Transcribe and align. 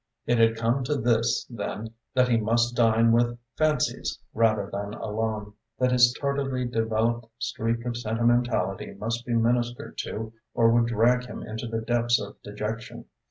It 0.25 0.39
had 0.39 0.55
come 0.57 0.83
to 0.85 0.95
this, 0.97 1.45
then, 1.47 1.91
that 2.15 2.27
he 2.27 2.35
must 2.37 2.75
dine 2.75 3.11
with 3.11 3.37
fancies 3.55 4.19
rather 4.33 4.67
than 4.73 4.95
alone, 4.95 5.53
that 5.77 5.91
this 5.91 6.11
tardily 6.13 6.65
developed 6.65 7.27
streak 7.37 7.85
of 7.85 7.95
sentimentality 7.95 8.95
must 8.95 9.27
be 9.27 9.35
ministered 9.35 9.99
to 9.99 10.33
or 10.55 10.71
would 10.71 10.87
drag 10.87 11.27
him 11.27 11.43
into 11.43 11.67
the 11.67 11.81
depths 11.81 12.19
of 12.19 12.41
dejection. 12.41 13.05